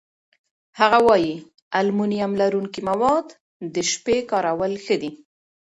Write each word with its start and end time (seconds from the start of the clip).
هغه 0.79 0.97
وايي 1.07 1.33
المونیم 1.79 2.31
لرونکي 2.41 2.81
مواد 2.89 3.27
د 3.73 3.75
شپې 3.91 4.17
کارول 4.31 4.73
ښه 4.83 4.95
دي. 5.01 5.11